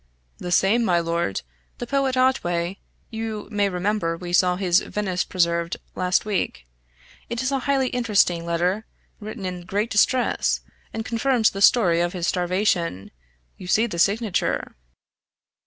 [0.39, 1.43] "The same my lord
[1.77, 2.79] the poet Otway
[3.11, 6.65] you may remember we saw his Venice Preserved last week.
[7.29, 8.87] It is a highly interesting letter,
[9.19, 10.61] written in great distress,
[10.91, 13.11] and confirms the story of his starvation.
[13.59, 14.73] You see the signature."